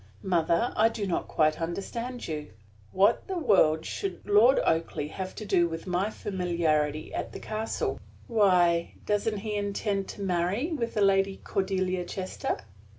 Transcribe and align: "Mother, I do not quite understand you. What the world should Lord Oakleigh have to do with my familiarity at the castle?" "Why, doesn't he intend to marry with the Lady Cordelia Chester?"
"Mother, 0.23 0.73
I 0.75 0.89
do 0.89 1.05
not 1.05 1.27
quite 1.27 1.61
understand 1.61 2.27
you. 2.27 2.53
What 2.91 3.27
the 3.27 3.37
world 3.37 3.85
should 3.85 4.27
Lord 4.27 4.57
Oakleigh 4.65 5.09
have 5.11 5.35
to 5.35 5.45
do 5.45 5.67
with 5.67 5.85
my 5.85 6.09
familiarity 6.09 7.13
at 7.13 7.33
the 7.33 7.39
castle?" 7.39 7.99
"Why, 8.25 8.95
doesn't 9.05 9.37
he 9.37 9.55
intend 9.55 10.07
to 10.07 10.21
marry 10.23 10.71
with 10.71 10.95
the 10.95 11.01
Lady 11.01 11.37
Cordelia 11.37 12.03
Chester?" 12.05 12.57